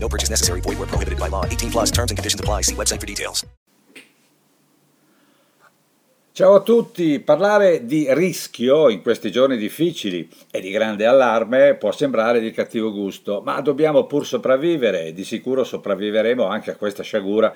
[0.00, 0.60] No purchase necessary.
[0.60, 1.44] Void where prohibited by law.
[1.44, 2.62] 18 plus terms and conditions apply.
[2.62, 3.44] See website for details.
[6.38, 11.90] Ciao a tutti, parlare di rischio in questi giorni difficili e di grande allarme può
[11.90, 17.02] sembrare di cattivo gusto, ma dobbiamo pur sopravvivere e di sicuro sopravviveremo anche a questa
[17.02, 17.52] sciagura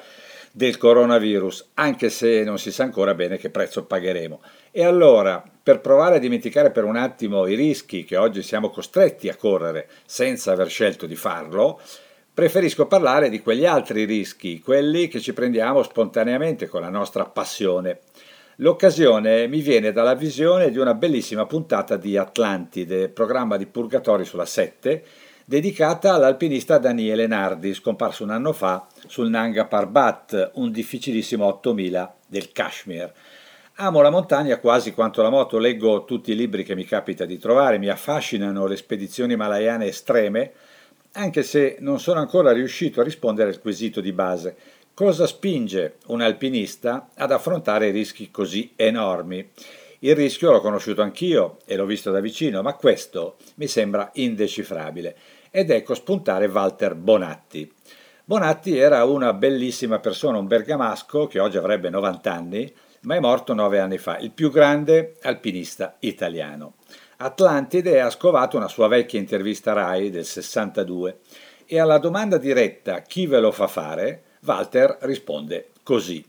[0.50, 4.41] del coronavirus, anche se non si sa ancora bene che prezzo pagheremo.
[4.72, 9.28] E allora, per provare a dimenticare per un attimo i rischi che oggi siamo costretti
[9.28, 11.80] a correre senza aver scelto di farlo,
[12.34, 18.00] preferisco parlare di quegli altri rischi, quelli che ci prendiamo spontaneamente con la nostra passione.
[18.56, 24.47] L'occasione mi viene dalla visione di una bellissima puntata di Atlantide, programma di Purgatori sulla
[24.47, 25.05] 7,
[25.44, 32.53] dedicata all'alpinista Daniele Nardi, scomparso un anno fa sul Nanga Parbat, un difficilissimo 8000 del
[32.53, 33.12] Kashmir.
[33.77, 37.38] Amo la montagna quasi quanto la moto, leggo tutti i libri che mi capita di
[37.38, 40.53] trovare, mi affascinano le spedizioni malayane estreme,
[41.12, 44.56] anche se non sono ancora riuscito a rispondere al quesito di base.
[44.94, 49.50] Cosa spinge un alpinista ad affrontare rischi così enormi?
[50.00, 55.16] Il rischio l'ho conosciuto anch'io e l'ho visto da vicino, ma questo mi sembra indecifrabile.
[55.50, 57.70] Ed ecco spuntare Walter Bonatti.
[58.24, 63.52] Bonatti era una bellissima persona, un bergamasco che oggi avrebbe 90 anni, ma è morto
[63.52, 66.74] nove anni fa, il più grande alpinista italiano.
[67.25, 71.19] Atlantide ha scovato una sua vecchia intervista RAI del 62
[71.67, 76.25] e alla domanda diretta chi ve lo fa fare, Walter risponde così.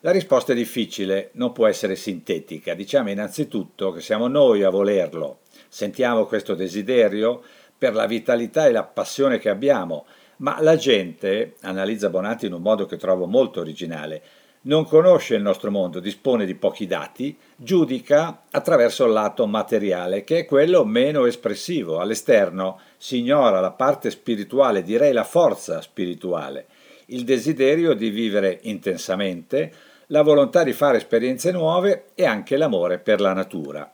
[0.00, 2.74] La risposta è difficile, non può essere sintetica.
[2.74, 5.40] Diciamo innanzitutto che siamo noi a volerlo.
[5.68, 7.42] Sentiamo questo desiderio
[7.76, 10.06] per la vitalità e la passione che abbiamo,
[10.36, 14.22] ma la gente, analizza Bonatti in un modo che trovo molto originale,
[14.66, 20.38] non conosce il nostro mondo, dispone di pochi dati, giudica attraverso il lato materiale, che
[20.38, 21.98] è quello meno espressivo.
[21.98, 26.66] All'esterno si ignora la parte spirituale, direi la forza spirituale
[27.06, 29.72] il desiderio di vivere intensamente,
[30.06, 33.90] la volontà di fare esperienze nuove e anche l'amore per la natura.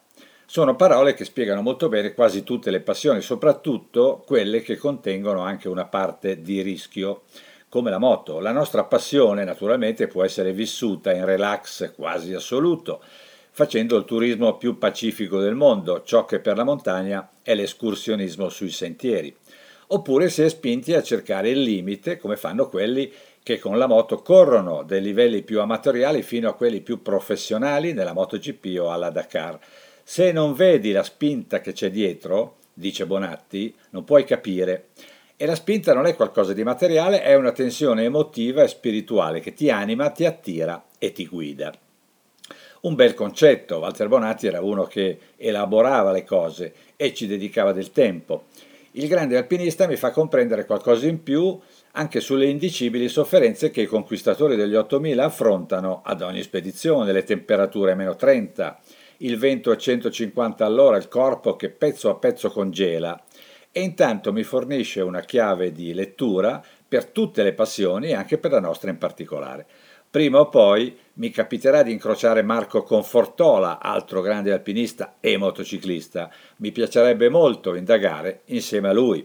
[0.47, 5.69] Sono parole che spiegano molto bene quasi tutte le passioni, soprattutto quelle che contengono anche
[5.69, 7.23] una parte di rischio,
[7.73, 8.39] come la moto.
[8.39, 13.01] La nostra passione naturalmente può essere vissuta in relax quasi assoluto,
[13.51, 18.69] facendo il turismo più pacifico del mondo, ciò che per la montagna è l'escursionismo sui
[18.69, 19.35] sentieri
[19.93, 23.11] oppure si è spinti a cercare il limite, come fanno quelli
[23.43, 28.13] che con la moto corrono dai livelli più amatoriali fino a quelli più professionali nella
[28.13, 29.59] MotoGP o alla Dakar.
[30.03, 34.89] Se non vedi la spinta che c'è dietro, dice Bonatti, non puoi capire.
[35.43, 39.53] E la spinta non è qualcosa di materiale, è una tensione emotiva e spirituale che
[39.53, 41.73] ti anima, ti attira e ti guida.
[42.83, 47.91] Un bel concetto, Walter Bonatti era uno che elaborava le cose e ci dedicava del
[47.91, 48.45] tempo.
[48.93, 51.59] Il grande alpinista mi fa comprendere qualcosa in più
[51.91, 57.91] anche sulle indicibili sofferenze che i conquistatori degli 8000 affrontano ad ogni spedizione, le temperature
[57.91, 58.81] a meno 30,
[59.17, 63.21] il vento a 150 all'ora, il corpo che pezzo a pezzo congela
[63.73, 68.53] e intanto mi fornisce una chiave di lettura per tutte le passioni e anche per
[68.53, 69.67] la nostra in particolare.
[70.11, 76.31] Prima o poi mi capiterà di incrociare Marco Confortola, altro grande alpinista e motociclista.
[76.59, 79.25] Mi piacerebbe molto indagare insieme a lui.